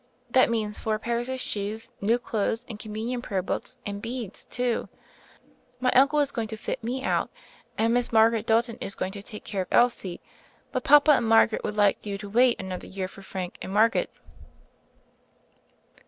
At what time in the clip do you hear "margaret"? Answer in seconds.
8.11-8.47, 13.71-14.09